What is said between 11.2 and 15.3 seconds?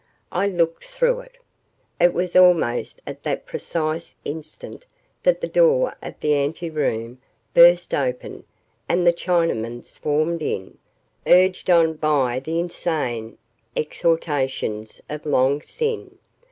urged on by the insane exhortations of